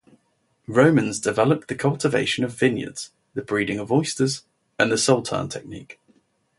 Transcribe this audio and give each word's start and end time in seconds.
Romans 0.65 1.19
developed 1.19 1.67
the 1.67 1.75
cultivation 1.75 2.43
of 2.43 2.51
vineyards, 2.57 3.11
the 3.35 3.43
breeding 3.43 3.77
of 3.77 3.91
oysters 3.91 4.41
and 4.79 4.91
the 4.91 4.97
saltern 4.97 5.47
technique. 5.47 5.99